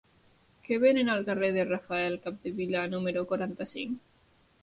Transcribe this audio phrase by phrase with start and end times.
[0.67, 4.01] Què venen al carrer de Rafael Capdevila número quaranta-cinc?